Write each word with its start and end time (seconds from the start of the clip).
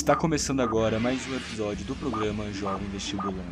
Está 0.00 0.16
começando 0.16 0.60
agora 0.60 0.98
mais 0.98 1.28
um 1.28 1.36
episódio 1.36 1.84
do 1.84 1.94
programa 1.94 2.50
Jovem 2.54 2.88
Vestibulando. 2.88 3.42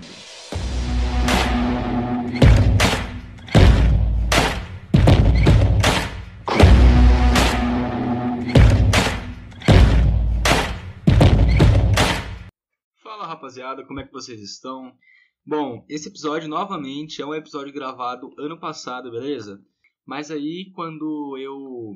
Fala 13.02 13.26
rapaziada, 13.26 13.84
como 13.84 14.00
é 14.00 14.06
que 14.06 14.12
vocês 14.12 14.40
estão? 14.40 14.96
Bom, 15.44 15.84
esse 15.86 16.08
episódio 16.08 16.48
novamente 16.48 17.20
é 17.20 17.26
um 17.26 17.34
episódio 17.34 17.74
gravado 17.74 18.34
ano 18.38 18.58
passado, 18.58 19.10
beleza? 19.10 19.62
Mas 20.06 20.30
aí 20.30 20.72
quando 20.74 21.36
eu 21.36 21.92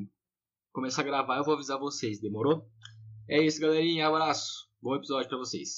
começar 0.73 1.01
a 1.01 1.07
gravar 1.07 1.39
eu 1.39 1.45
vou 1.45 1.55
avisar 1.55 1.79
vocês, 1.79 2.21
demorou? 2.21 2.69
É 3.29 3.41
isso, 3.41 3.61
galerinha. 3.61 4.09
Abraço. 4.09 4.69
Bom 4.81 4.97
episódio 4.97 5.29
para 5.29 5.39
vocês. 5.39 5.77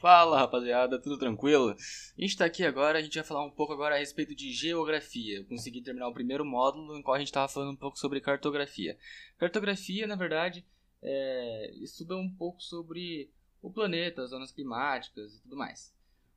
Fala 0.00 0.38
rapaziada, 0.38 1.00
tudo 1.00 1.18
tranquilo? 1.18 1.70
A 1.70 2.20
gente 2.20 2.36
tá 2.36 2.44
aqui 2.44 2.64
agora, 2.64 2.98
a 2.98 3.02
gente 3.02 3.14
vai 3.14 3.24
falar 3.24 3.44
um 3.44 3.50
pouco 3.50 3.72
agora 3.72 3.94
a 3.94 3.98
respeito 3.98 4.34
de 4.34 4.52
geografia. 4.52 5.38
Eu 5.38 5.46
consegui 5.46 5.82
terminar 5.82 6.08
o 6.08 6.14
primeiro 6.14 6.44
módulo 6.44 6.96
em 6.96 7.02
qual 7.02 7.14
a 7.14 7.18
gente 7.18 7.28
estava 7.28 7.48
falando 7.48 7.72
um 7.72 7.76
pouco 7.76 7.98
sobre 7.98 8.20
cartografia. 8.20 8.96
Cartografia, 9.38 10.06
na 10.06 10.16
verdade, 10.16 10.64
é, 11.02 11.70
estuda 11.82 12.16
um 12.16 12.30
pouco 12.30 12.62
sobre 12.62 13.30
o 13.62 13.70
planeta, 13.70 14.22
as 14.22 14.30
zonas 14.30 14.52
climáticas 14.52 15.34
e 15.34 15.42
tudo 15.42 15.56
mais. 15.56 15.95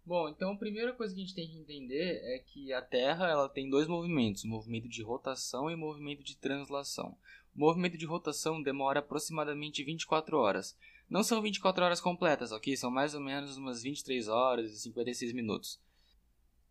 Bom, 0.10 0.28
então 0.28 0.54
a 0.54 0.58
primeira 0.58 0.92
coisa 0.92 1.14
que 1.14 1.22
a 1.22 1.24
gente 1.24 1.36
tem 1.36 1.48
que 1.48 1.60
entender 1.60 2.20
é 2.24 2.40
que 2.40 2.74
a 2.74 2.82
Terra 2.82 3.30
ela 3.30 3.48
tem 3.48 3.70
dois 3.70 3.88
movimentos, 3.88 4.44
o 4.44 4.48
movimento 4.48 4.90
de 4.90 5.04
rotação 5.04 5.70
e 5.70 5.76
o 5.76 5.78
movimento 5.78 6.24
de 6.24 6.36
translação. 6.36 7.16
O 7.56 7.60
movimento 7.60 7.96
de 7.96 8.08
rotação 8.08 8.60
demora 8.60 9.02
aproximadamente 9.02 9.84
24 9.84 10.36
horas. 10.36 10.76
Não 11.08 11.22
são 11.22 11.44
24 11.44 11.86
horas 11.86 12.02
completas, 12.02 12.52
ok? 12.52 12.76
São 12.76 12.90
mais 12.90 13.14
ou 13.14 13.22
menos 13.22 13.56
umas 13.56 13.84
23 13.84 14.28
horas 14.30 14.72
e 14.72 14.80
56 14.80 15.32
minutos. 15.32 15.80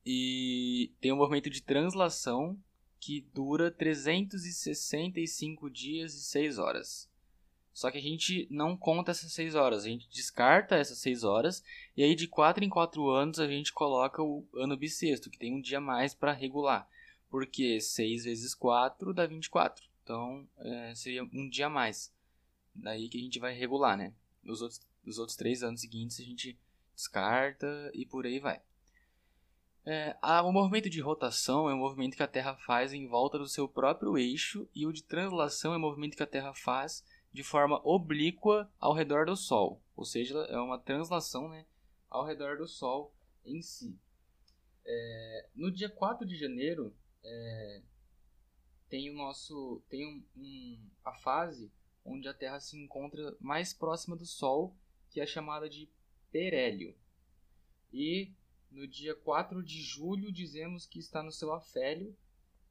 E 0.05 0.91
tem 1.00 1.12
o 1.12 1.17
movimento 1.17 1.48
de 1.48 1.62
translação 1.62 2.58
que 2.98 3.20
dura 3.33 3.70
365 3.70 5.70
dias 5.70 6.12
e 6.12 6.25
6 6.25 6.58
horas. 6.58 7.08
Só 7.78 7.92
que 7.92 7.98
a 7.98 8.02
gente 8.02 8.48
não 8.50 8.76
conta 8.76 9.12
essas 9.12 9.30
6 9.30 9.54
horas, 9.54 9.84
a 9.84 9.88
gente 9.88 10.08
descarta 10.08 10.74
essas 10.74 10.98
6 10.98 11.22
horas 11.22 11.62
e 11.96 12.02
aí 12.02 12.16
de 12.16 12.26
4 12.26 12.64
em 12.64 12.68
4 12.68 13.08
anos 13.08 13.38
a 13.38 13.46
gente 13.46 13.72
coloca 13.72 14.20
o 14.20 14.44
ano 14.52 14.76
bissexto, 14.76 15.30
que 15.30 15.38
tem 15.38 15.54
um 15.54 15.60
dia 15.60 15.80
mais 15.80 16.12
para 16.12 16.32
regular. 16.32 16.88
Porque 17.30 17.80
6 17.80 18.24
vezes 18.24 18.52
4 18.52 19.14
dá 19.14 19.26
24. 19.26 19.86
Então 20.02 20.44
é, 20.58 20.92
seria 20.96 21.22
um 21.22 21.48
dia 21.48 21.66
a 21.66 21.70
mais. 21.70 22.12
Daí 22.74 23.08
que 23.08 23.16
a 23.16 23.20
gente 23.20 23.38
vai 23.38 23.54
regular, 23.54 23.96
né? 23.96 24.12
Os 24.44 24.60
outros, 24.60 24.80
os 25.06 25.18
outros 25.20 25.36
3 25.36 25.62
anos 25.62 25.80
seguintes 25.80 26.18
a 26.18 26.24
gente 26.24 26.58
descarta 26.96 27.92
e 27.94 28.04
por 28.04 28.26
aí 28.26 28.40
vai. 28.40 28.60
É, 29.86 30.16
a, 30.20 30.42
o 30.42 30.52
movimento 30.52 30.90
de 30.90 31.00
rotação 31.00 31.70
é 31.70 31.74
um 31.74 31.78
movimento 31.78 32.16
que 32.16 32.24
a 32.24 32.26
Terra 32.26 32.56
faz 32.56 32.92
em 32.92 33.06
volta 33.06 33.38
do 33.38 33.46
seu 33.46 33.68
próprio 33.68 34.18
eixo 34.18 34.68
e 34.74 34.84
o 34.84 34.92
de 34.92 35.04
translação 35.04 35.72
é 35.74 35.76
um 35.76 35.80
movimento 35.80 36.16
que 36.16 36.24
a 36.24 36.26
Terra 36.26 36.52
faz 36.52 37.04
de 37.32 37.42
forma 37.42 37.80
oblíqua 37.84 38.70
ao 38.78 38.92
redor 38.92 39.26
do 39.26 39.36
Sol, 39.36 39.82
ou 39.96 40.04
seja, 40.04 40.38
é 40.48 40.58
uma 40.58 40.78
translação 40.78 41.48
né, 41.48 41.66
ao 42.08 42.24
redor 42.24 42.56
do 42.56 42.66
Sol 42.66 43.14
em 43.44 43.60
si. 43.60 43.98
É, 44.84 45.48
no 45.54 45.70
dia 45.70 45.90
4 45.90 46.26
de 46.26 46.36
janeiro 46.36 46.94
é, 47.22 47.82
tem 48.88 49.10
o 49.10 49.14
nosso 49.14 49.82
tem 49.88 50.06
um, 50.06 50.24
um, 50.40 50.90
a 51.04 51.12
fase 51.12 51.70
onde 52.04 52.26
a 52.26 52.32
Terra 52.32 52.58
se 52.58 52.76
encontra 52.78 53.36
mais 53.38 53.74
próxima 53.74 54.16
do 54.16 54.24
Sol, 54.24 54.74
que 55.10 55.20
é 55.20 55.27
chamada 55.27 55.68
de 55.68 55.88
perélio. 56.33 56.96
E 57.92 58.33
no 58.70 58.86
dia 58.86 59.14
4 59.14 59.62
de 59.62 59.83
julho 59.83 60.33
dizemos 60.33 60.86
que 60.86 60.98
está 60.98 61.22
no 61.22 61.33
seu 61.33 61.52
afélio, 61.52 62.17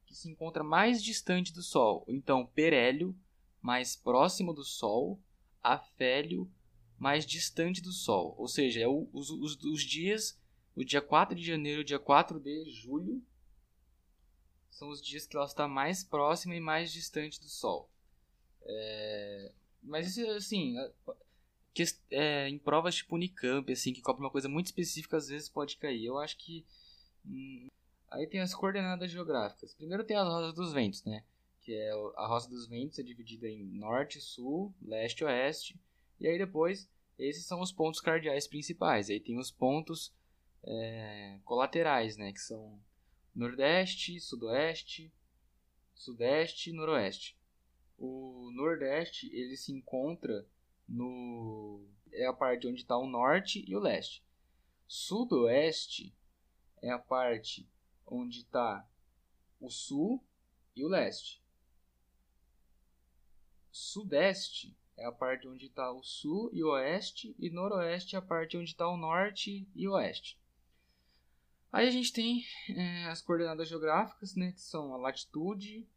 que 0.05 0.15
se 0.15 0.29
encontra 0.29 0.63
mais 0.63 1.03
distante 1.03 1.53
do 1.53 1.61
Sol. 1.61 2.03
Então, 2.07 2.45
perélio 2.45 3.15
mais 3.61 3.95
próximo 3.95 4.53
do 4.53 4.63
Sol, 4.63 5.19
afélio 5.61 6.49
mais 6.97 7.25
distante 7.25 7.81
do 7.81 7.91
Sol. 7.91 8.35
Ou 8.37 8.47
seja, 8.47 8.81
é 8.81 8.87
o, 8.87 9.07
os, 9.13 9.29
os, 9.29 9.55
os 9.63 9.83
dias, 9.83 10.39
o 10.75 10.83
dia 10.83 11.01
4 11.01 11.35
de 11.35 11.45
janeiro 11.45 11.81
e 11.81 11.83
o 11.83 11.85
dia 11.85 11.99
4 11.99 12.39
de 12.39 12.69
julho, 12.69 13.23
são 14.71 14.89
os 14.89 15.01
dias 15.01 15.25
que 15.25 15.35
ela 15.35 15.45
está 15.45 15.67
mais 15.67 16.03
próxima 16.03 16.55
e 16.55 16.59
mais 16.59 16.91
distante 16.91 17.39
do 17.39 17.47
Sol. 17.47 17.89
É, 18.63 19.51
mas 19.81 20.07
isso, 20.07 20.29
assim, 20.31 20.75
que, 21.73 21.83
é, 22.11 22.47
em 22.49 22.57
provas 22.57 22.95
tipo 22.95 23.15
Unicamp, 23.15 23.71
assim, 23.71 23.93
que 23.93 24.01
cobra 24.01 24.23
uma 24.23 24.31
coisa 24.31 24.49
muito 24.49 24.67
específica, 24.67 25.17
às 25.17 25.27
vezes 25.27 25.49
pode 25.49 25.77
cair. 25.77 26.05
Eu 26.05 26.17
acho 26.17 26.37
que... 26.37 26.65
Hum, 27.25 27.67
aí 28.09 28.27
tem 28.27 28.39
as 28.39 28.53
coordenadas 28.53 29.11
geográficas. 29.11 29.73
Primeiro 29.73 30.03
tem 30.03 30.17
as 30.17 30.27
rodas 30.27 30.53
dos 30.53 30.73
ventos, 30.73 31.03
né? 31.03 31.23
Que 31.67 31.75
é 31.75 31.91
a 32.15 32.25
Roça 32.27 32.49
dos 32.49 32.65
Ventos 32.65 32.97
é 32.97 33.03
dividida 33.03 33.45
em 33.45 33.61
norte, 33.61 34.21
sul, 34.21 34.73
leste 34.81 35.25
oeste. 35.25 35.77
E 36.17 36.25
aí 36.25 36.37
depois, 36.37 36.89
esses 37.19 37.45
são 37.45 37.59
os 37.59 37.73
pontos 37.73 37.99
cardeais 37.99 38.47
principais. 38.47 39.09
Aí 39.09 39.19
tem 39.19 39.37
os 39.37 39.51
pontos 39.51 40.15
é, 40.63 41.41
colaterais, 41.43 42.15
né, 42.15 42.31
que 42.31 42.39
são 42.39 42.79
nordeste, 43.35 44.17
sudoeste, 44.21 45.11
sudeste 45.93 46.69
e 46.69 46.73
noroeste. 46.73 47.37
O 47.97 48.49
nordeste 48.53 49.29
ele 49.35 49.57
se 49.57 49.73
encontra 49.73 50.47
no 50.87 51.85
é 52.13 52.25
a 52.27 52.31
parte 52.31 52.65
onde 52.65 52.79
está 52.79 52.97
o 52.97 53.05
norte 53.05 53.65
e 53.67 53.75
o 53.75 53.79
leste. 53.79 54.23
Sudoeste 54.87 56.15
é 56.81 56.91
a 56.91 56.97
parte 56.97 57.69
onde 58.05 58.37
está 58.37 58.87
o 59.59 59.69
sul 59.69 60.23
e 60.73 60.85
o 60.85 60.87
leste. 60.87 61.45
Sudeste 63.77 64.75
é 64.97 65.05
a 65.05 65.11
parte 65.11 65.47
onde 65.47 65.67
está 65.67 65.91
o 65.91 66.01
sul 66.01 66.49
e 66.51 66.63
oeste, 66.63 67.35
e 67.37 67.47
noroeste 67.51 68.15
é 68.15 68.19
a 68.19 68.21
parte 68.21 68.57
onde 68.57 68.71
está 68.71 68.89
o 68.89 68.97
norte 68.97 69.67
e 69.75 69.87
oeste. 69.87 70.39
Aí 71.71 71.87
a 71.87 71.91
gente 71.91 72.11
tem 72.11 72.43
é, 72.69 73.05
as 73.05 73.21
coordenadas 73.21 73.69
geográficas, 73.69 74.35
né, 74.35 74.51
que 74.51 74.61
são 74.61 74.95
a 74.95 74.97
latitude 74.97 75.87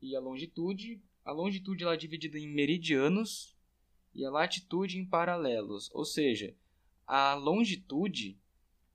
e 0.00 0.14
a 0.14 0.20
longitude. 0.20 1.02
A 1.24 1.32
longitude 1.32 1.82
ela 1.82 1.94
é 1.94 1.96
dividida 1.96 2.38
em 2.38 2.46
meridianos 2.46 3.56
e 4.14 4.24
a 4.24 4.30
latitude 4.30 4.96
em 4.96 5.04
paralelos, 5.04 5.90
ou 5.92 6.04
seja, 6.04 6.54
a 7.04 7.34
longitude 7.34 8.38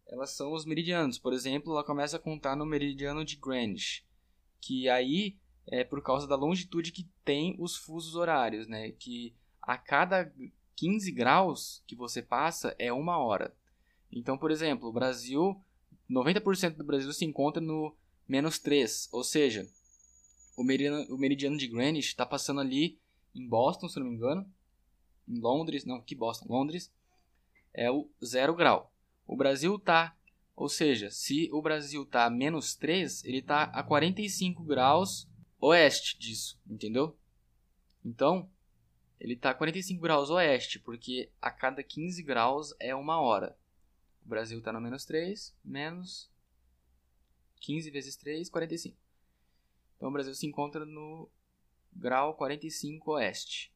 elas 0.07 0.31
são 0.31 0.53
os 0.53 0.65
meridianos. 0.65 1.19
Por 1.19 1.33
exemplo, 1.33 1.73
ela 1.73 1.83
começa 1.83 2.15
a 2.15 2.19
contar 2.19 2.55
no 2.55 2.65
meridiano 2.65 3.25
de 3.25 3.35
Greenwich, 3.35 4.07
que 4.61 4.87
aí 4.87 5.37
é 5.71 5.83
por 5.83 6.01
causa 6.01 6.27
da 6.27 6.35
longitude 6.35 6.91
que 6.91 7.07
tem 7.23 7.55
os 7.59 7.75
fusos 7.75 8.15
horários, 8.15 8.67
né? 8.67 8.91
Que 8.91 9.33
a 9.61 9.77
cada 9.77 10.31
15 10.75 11.11
graus 11.11 11.83
que 11.85 11.95
você 11.95 12.21
passa 12.21 12.75
é 12.79 12.91
uma 12.91 13.17
hora. 13.17 13.53
Então, 14.11 14.37
por 14.37 14.51
exemplo, 14.51 14.89
o 14.89 14.93
Brasil, 14.93 15.61
90% 16.09 16.75
do 16.75 16.83
Brasil 16.83 17.13
se 17.13 17.25
encontra 17.25 17.61
no 17.61 17.95
menos 18.27 18.59
3, 18.59 19.09
ou 19.11 19.23
seja, 19.23 19.67
o 20.57 20.63
meridiano, 20.63 21.15
o 21.15 21.17
meridiano 21.17 21.57
de 21.57 21.67
Greenwich 21.67 22.09
está 22.09 22.25
passando 22.25 22.61
ali 22.61 22.99
em 23.33 23.47
Boston, 23.47 23.87
se 23.87 23.99
não 23.99 24.07
me 24.07 24.15
engano, 24.15 24.45
em 25.27 25.39
Londres, 25.39 25.85
não, 25.85 26.01
que 26.01 26.15
Boston, 26.15 26.47
Londres, 26.49 26.91
é 27.73 27.89
o 27.89 28.09
zero 28.23 28.55
grau. 28.55 28.91
O 29.27 29.37
Brasil 29.37 29.75
está, 29.75 30.15
ou 30.55 30.67
seja, 30.67 31.11
se 31.11 31.49
o 31.53 31.61
Brasil 31.61 32.03
está 32.03 32.25
a 32.25 32.29
menos 32.29 32.75
3, 32.75 33.23
ele 33.23 33.37
está 33.37 33.63
a 33.63 33.83
45 33.83 34.63
graus 34.63 35.28
oeste 35.59 36.17
disso, 36.17 36.59
entendeu? 36.67 37.17
Então, 38.03 38.49
ele 39.19 39.33
está 39.33 39.53
45 39.53 40.01
graus 40.01 40.29
oeste, 40.29 40.79
porque 40.79 41.31
a 41.41 41.51
cada 41.51 41.83
15 41.83 42.23
graus 42.23 42.73
é 42.79 42.95
uma 42.95 43.19
hora. 43.19 43.57
O 44.25 44.29
Brasil 44.29 44.59
está 44.59 44.71
no 44.71 44.79
menos 44.79 45.05
3, 45.05 45.55
menos 45.63 46.29
15 47.59 47.89
vezes 47.91 48.15
3, 48.15 48.49
45. 48.49 48.97
Então 49.97 50.09
o 50.09 50.11
Brasil 50.11 50.33
se 50.33 50.47
encontra 50.47 50.85
no 50.85 51.29
grau 51.91 52.33
45 52.35 53.11
oeste. 53.11 53.73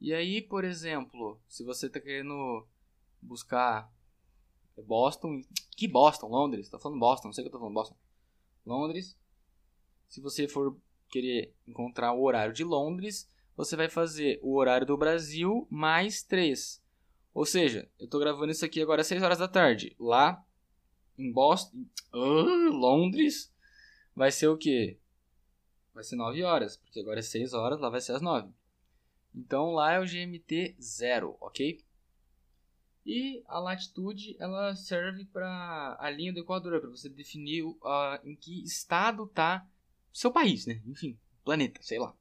E 0.00 0.12
aí, 0.12 0.40
por 0.40 0.64
exemplo, 0.64 1.40
se 1.48 1.64
você 1.64 1.86
está 1.86 1.98
querendo 1.98 2.66
buscar 3.20 3.92
Boston, 4.86 5.42
que 5.76 5.88
Boston? 5.88 6.28
Londres, 6.28 6.66
Estou 6.66 6.78
falando 6.78 7.00
Boston, 7.00 7.28
não 7.28 7.32
sei 7.32 7.42
o 7.42 7.44
que 7.44 7.46
eu 7.46 7.58
estou 7.58 7.60
falando 7.60 7.74
Boston. 7.74 7.96
Londres, 8.66 9.16
se 10.08 10.20
você 10.20 10.46
for 10.46 10.76
querer 11.10 11.54
encontrar 11.66 12.12
o 12.12 12.22
horário 12.22 12.52
de 12.52 12.64
Londres, 12.64 13.28
você 13.56 13.76
vai 13.76 13.88
fazer 13.88 14.38
o 14.42 14.56
horário 14.56 14.86
do 14.86 14.96
Brasil 14.96 15.66
mais 15.70 16.22
3. 16.22 16.82
Ou 17.32 17.44
seja, 17.44 17.88
eu 17.98 18.04
estou 18.04 18.20
gravando 18.20 18.52
isso 18.52 18.64
aqui 18.64 18.80
agora 18.80 19.00
às 19.00 19.06
6 19.06 19.22
horas 19.22 19.38
da 19.38 19.48
tarde. 19.48 19.94
Lá 19.98 20.44
em 21.16 21.32
Boston, 21.32 21.84
uh, 22.12 22.70
Londres, 22.70 23.52
vai 24.14 24.30
ser 24.30 24.48
o 24.48 24.56
quê? 24.56 24.98
vai 25.94 26.02
ser 26.02 26.16
9 26.16 26.42
horas, 26.42 26.76
porque 26.76 27.00
agora 27.00 27.20
é 27.20 27.22
6 27.22 27.54
horas, 27.54 27.80
lá 27.80 27.88
vai 27.88 28.00
ser 28.00 28.12
as 28.12 28.20
9. 28.20 28.52
Então 29.34 29.70
lá 29.70 29.92
é 29.92 30.00
o 30.00 30.04
GMT 30.04 30.76
0, 30.80 31.36
ok? 31.40 31.80
E 33.06 33.42
a 33.46 33.58
latitude 33.58 34.36
ela 34.40 34.74
serve 34.74 35.24
para 35.26 35.96
a 36.00 36.10
linha 36.10 36.32
do 36.32 36.40
Equador, 36.40 36.80
para 36.80 36.90
você 36.90 37.08
definir 37.08 37.62
uh, 37.62 38.18
em 38.24 38.34
que 38.34 38.62
estado 38.64 39.24
está 39.24 39.66
seu 40.14 40.30
país, 40.30 40.64
né? 40.64 40.80
Enfim, 40.86 41.18
planeta, 41.44 41.82
sei 41.82 41.98
lá. 41.98 42.16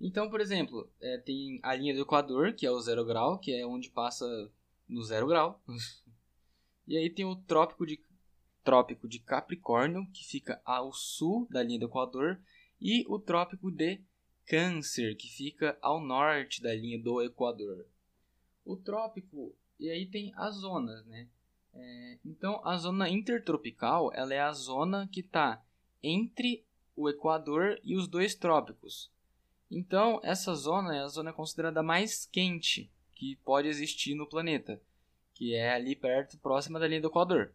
Então, 0.00 0.28
por 0.28 0.40
exemplo, 0.40 0.90
é, 1.00 1.16
tem 1.18 1.60
a 1.62 1.76
linha 1.76 1.94
do 1.94 2.02
Equador, 2.02 2.52
que 2.54 2.66
é 2.66 2.70
o 2.70 2.80
zero 2.80 3.04
grau, 3.04 3.38
que 3.38 3.52
é 3.52 3.64
onde 3.64 3.88
passa 3.88 4.26
no 4.88 5.00
zero 5.04 5.28
grau. 5.28 5.62
e 6.86 6.96
aí 6.96 7.08
tem 7.08 7.24
o 7.24 7.36
trópico 7.36 7.86
de, 7.86 8.04
trópico 8.64 9.08
de 9.08 9.20
Capricórnio, 9.20 10.04
que 10.12 10.24
fica 10.24 10.60
ao 10.64 10.92
sul 10.92 11.46
da 11.48 11.62
linha 11.62 11.78
do 11.78 11.86
Equador, 11.86 12.40
e 12.80 13.04
o 13.06 13.16
trópico 13.16 13.70
de 13.70 14.02
Câncer, 14.44 15.16
que 15.16 15.28
fica 15.28 15.78
ao 15.80 16.00
norte 16.00 16.60
da 16.60 16.74
linha 16.74 17.00
do 17.00 17.22
Equador. 17.22 17.86
O 18.64 18.76
trópico, 18.76 19.56
e 19.78 19.88
aí 19.88 20.04
tem 20.04 20.32
as 20.34 20.56
zonas, 20.56 21.06
né? 21.06 21.28
É, 21.74 22.18
então, 22.24 22.60
a 22.66 22.76
zona 22.76 23.08
intertropical 23.08 24.12
ela 24.12 24.34
é 24.34 24.40
a 24.40 24.52
zona 24.52 25.08
que 25.10 25.20
está 25.20 25.64
entre 26.02 26.66
o 26.96 27.08
Equador 27.08 27.80
e 27.82 27.96
os 27.96 28.06
dois 28.06 28.34
trópicos. 28.34 29.10
Então, 29.70 30.20
essa 30.22 30.54
zona 30.54 30.94
é 30.94 31.00
a 31.00 31.08
zona 31.08 31.32
considerada 31.32 31.82
mais 31.82 32.26
quente 32.26 32.90
que 33.14 33.36
pode 33.36 33.68
existir 33.68 34.14
no 34.14 34.26
planeta, 34.26 34.80
que 35.34 35.54
é 35.54 35.72
ali 35.72 35.96
perto, 35.96 36.38
próxima 36.38 36.78
da 36.78 36.86
linha 36.86 37.00
do 37.00 37.08
Equador, 37.08 37.52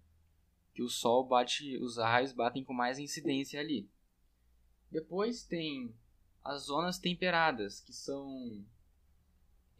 que 0.73 0.81
o 0.81 0.89
Sol 0.89 1.25
bate, 1.25 1.77
os 1.77 1.97
raios 1.97 2.31
batem 2.31 2.63
com 2.63 2.73
mais 2.73 2.97
incidência 2.97 3.59
ali. 3.59 3.87
Depois 4.89 5.43
tem 5.43 5.93
as 6.43 6.63
zonas 6.63 6.97
temperadas, 6.97 7.81
que 7.81 7.93
são 7.93 8.63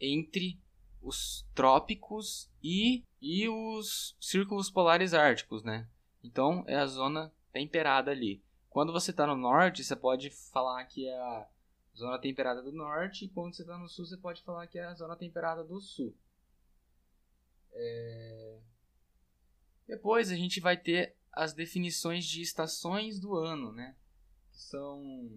entre 0.00 0.60
os 1.02 1.46
trópicos 1.54 2.50
e, 2.62 3.02
e 3.20 3.48
os 3.48 4.16
círculos 4.20 4.70
polares 4.70 5.14
árticos, 5.14 5.62
né? 5.64 5.88
Então 6.22 6.64
é 6.66 6.76
a 6.76 6.86
zona 6.86 7.32
temperada 7.52 8.10
ali. 8.10 8.42
Quando 8.78 8.92
você 8.92 9.10
está 9.10 9.26
no 9.26 9.34
norte, 9.34 9.82
você 9.82 9.96
pode 9.96 10.30
falar 10.30 10.84
que 10.84 11.08
é 11.08 11.18
a 11.18 11.48
zona 11.96 12.16
temperada 12.16 12.62
do 12.62 12.70
norte, 12.70 13.24
e 13.24 13.28
quando 13.28 13.52
você 13.52 13.62
está 13.62 13.76
no 13.76 13.88
sul, 13.88 14.06
você 14.06 14.16
pode 14.16 14.40
falar 14.44 14.68
que 14.68 14.78
é 14.78 14.84
a 14.84 14.94
zona 14.94 15.16
temperada 15.16 15.64
do 15.64 15.80
sul. 15.80 16.14
É... 17.72 18.60
Depois 19.84 20.30
a 20.30 20.36
gente 20.36 20.60
vai 20.60 20.76
ter 20.76 21.16
as 21.32 21.52
definições 21.52 22.24
de 22.24 22.40
estações 22.40 23.18
do 23.18 23.34
ano, 23.34 23.72
né? 23.72 23.96
Que 24.52 24.60
são 24.60 25.28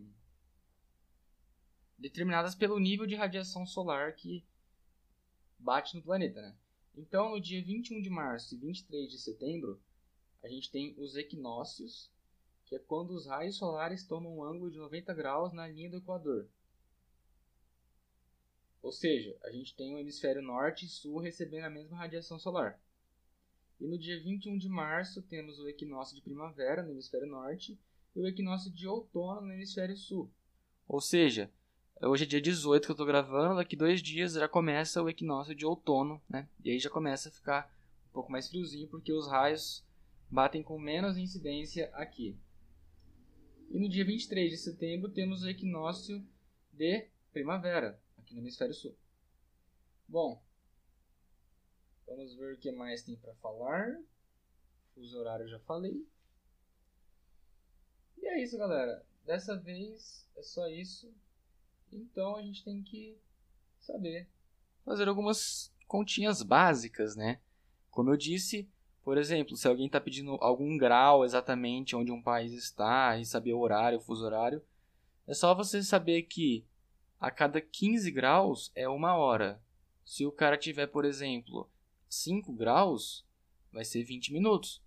determinadas 1.98 2.54
pelo 2.54 2.78
nível 2.78 3.08
de 3.08 3.16
radiação 3.16 3.66
solar 3.66 4.14
que 4.14 4.46
bate 5.58 5.96
no 5.96 6.04
planeta, 6.04 6.40
né? 6.44 6.56
Então, 6.96 7.32
no 7.32 7.42
dia 7.42 7.64
21 7.64 8.04
de 8.04 8.10
março 8.12 8.54
e 8.54 8.60
23 8.60 9.10
de 9.10 9.18
setembro, 9.18 9.82
a 10.44 10.48
gente 10.48 10.70
tem 10.70 10.94
os 10.96 11.16
equinócios, 11.16 12.12
que 12.72 12.76
é 12.78 12.80
quando 12.80 13.12
os 13.12 13.28
raios 13.28 13.58
solares 13.58 14.08
tomam 14.08 14.38
um 14.38 14.44
ângulo 14.46 14.72
de 14.72 14.78
90 14.78 15.14
graus 15.14 15.52
na 15.52 15.68
linha 15.68 15.90
do 15.90 15.98
Equador. 15.98 16.48
Ou 18.82 18.94
seja, 18.94 19.38
a 19.44 19.52
gente 19.52 19.76
tem 19.76 19.94
o 19.94 19.98
hemisfério 19.98 20.42
norte 20.42 20.86
e 20.86 20.88
sul 20.88 21.20
recebendo 21.20 21.66
a 21.66 21.70
mesma 21.70 21.98
radiação 21.98 22.40
solar. 22.40 22.80
E 23.78 23.86
no 23.86 23.98
dia 23.98 24.18
21 24.18 24.58
de 24.58 24.70
março 24.70 25.22
temos 25.22 25.60
o 25.60 25.68
equinócio 25.68 26.16
de 26.16 26.22
primavera 26.22 26.82
no 26.82 26.92
hemisfério 26.92 27.28
norte 27.28 27.78
e 28.16 28.22
o 28.22 28.26
equinócio 28.26 28.72
de 28.72 28.88
outono 28.88 29.42
no 29.42 29.52
hemisfério 29.52 29.98
sul. 29.98 30.32
Ou 30.88 31.02
seja, 31.02 31.52
hoje 32.02 32.24
é 32.24 32.28
dia 32.28 32.42
18 32.42 32.86
que 32.86 32.92
eu 32.92 32.94
estou 32.94 33.06
gravando, 33.06 33.58
daqui 33.58 33.76
dois 33.76 34.02
dias 34.02 34.36
já 34.36 34.48
começa 34.48 35.04
o 35.04 35.10
equinócio 35.10 35.54
de 35.54 35.66
outono, 35.66 36.22
né? 36.30 36.48
E 36.64 36.72
aí 36.72 36.80
já 36.80 36.90
começa 36.90 37.28
a 37.28 37.34
ficar 37.34 37.70
um 38.12 38.14
pouco 38.14 38.32
mais 38.32 38.48
friozinho 38.48 38.88
porque 38.88 39.12
os 39.12 39.28
raios 39.28 39.84
batem 40.30 40.64
com 40.64 40.80
menos 40.80 41.18
incidência 41.18 41.92
aqui. 41.94 42.40
E 43.72 43.80
no 43.80 43.88
dia 43.88 44.04
23 44.04 44.52
de 44.52 44.58
setembro 44.58 45.10
temos 45.10 45.44
o 45.44 45.50
equinócio 45.50 46.22
de 46.74 47.08
primavera, 47.32 47.98
aqui 48.18 48.34
no 48.34 48.42
hemisfério 48.42 48.74
sul. 48.74 48.94
Bom, 50.10 50.44
vamos 52.06 52.36
ver 52.36 52.54
o 52.54 52.58
que 52.58 52.70
mais 52.70 53.02
tem 53.02 53.16
para 53.16 53.34
falar. 53.36 53.98
Fuso 54.94 55.18
horário 55.18 55.48
já 55.48 55.58
falei. 55.60 56.06
E 58.18 58.28
é 58.28 58.44
isso, 58.44 58.58
galera. 58.58 59.06
Dessa 59.26 59.56
vez 59.56 60.30
é 60.36 60.42
só 60.42 60.68
isso. 60.68 61.10
Então 61.90 62.36
a 62.36 62.42
gente 62.42 62.66
tem 62.66 62.84
que 62.84 63.18
saber 63.80 64.28
fazer 64.84 65.08
algumas 65.08 65.74
continhas 65.88 66.44
básicas, 66.44 67.16
né? 67.16 67.40
Como 67.90 68.10
eu 68.10 68.18
disse, 68.18 68.70
por 69.04 69.18
exemplo, 69.18 69.58
se 69.58 69.68
alguém 69.68 69.88
está 69.88 70.00
pedindo 70.00 70.38
algum 70.42 70.78
grau 70.78 71.26
exatamente 71.26 71.96
onde 71.96 72.12
um 72.12 72.22
país 72.22 72.54
está 72.54 73.18
e 73.18 73.26
saber 73.26 73.54
o 73.54 73.60
horário, 73.60 73.98
o 73.98 74.02
fuso 74.02 74.24
horário, 74.24 74.62
é 75.28 75.34
só 75.34 75.56
você 75.56 75.82
saber 75.84 76.24
que 76.24 76.66
a 77.20 77.32
cada 77.32 77.60
15 77.62 78.12
graus 78.12 78.72
é 78.76 78.88
uma 78.88 79.16
hora. 79.16 79.62
Se 80.06 80.26
o 80.26 80.32
cara 80.32 80.58
tiver, 80.58 80.88
por 80.88 81.06
exemplo, 81.06 81.70
5 82.10 82.52
graus, 82.54 83.26
vai 83.72 83.86
ser 83.86 84.04
20 84.04 84.34
minutos. 84.34 84.82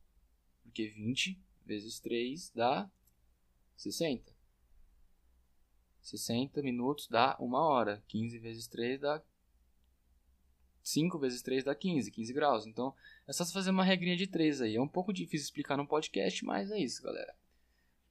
Porque 0.63 0.89
20 0.89 1.41
vezes 1.65 1.99
3 2.01 2.51
dá 2.55 2.91
60. 3.77 4.33
60 6.03 6.63
minutos 6.63 7.09
dá 7.09 7.37
uma 7.41 7.61
hora. 7.61 8.03
15 8.09 8.39
vezes 8.39 8.67
3 8.67 9.01
dá 9.01 9.23
5 10.95 11.19
vezes 11.19 11.43
3 11.43 11.65
dá 11.65 11.75
15, 11.75 12.11
15 12.11 12.33
graus. 12.33 12.67
Então, 12.67 12.95
é 13.27 13.33
só 13.33 13.45
fazer 13.45 13.71
uma 13.71 13.85
regrinha 13.85 14.17
de 14.17 14.27
3 14.27 14.63
aí. 14.63 14.77
É 14.77 14.81
um 14.81 14.89
pouco 14.89 15.13
difícil 15.13 15.45
explicar 15.45 15.77
num 15.77 15.87
podcast, 15.87 16.45
mas 16.45 16.71
é 16.71 16.79
isso, 16.79 17.03
galera. 17.03 17.35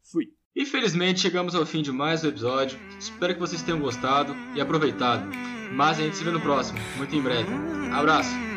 Fui. 0.03 0.33
Infelizmente, 0.55 1.21
chegamos 1.21 1.55
ao 1.55 1.65
fim 1.65 1.81
de 1.81 1.91
mais 1.91 2.23
um 2.23 2.29
episódio. 2.29 2.79
Espero 2.99 3.33
que 3.33 3.39
vocês 3.39 3.63
tenham 3.63 3.79
gostado 3.79 4.35
e 4.55 4.61
aproveitado. 4.61 5.27
Mas 5.73 5.99
a 5.99 6.03
gente 6.03 6.15
se 6.15 6.23
vê 6.23 6.29
no 6.29 6.41
próximo, 6.41 6.77
muito 6.97 7.15
em 7.15 7.21
breve. 7.21 7.51
Abraço! 7.91 8.52